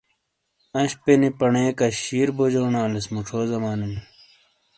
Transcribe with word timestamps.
۔انشپے 0.71 1.13
نی 1.21 1.29
پنے 1.37 1.65
کاشیر 1.79 2.27
بوجونالیس 2.37 3.05
موچھو 3.13 3.39
زمانے 3.51 3.85
نی۔ 3.91 3.99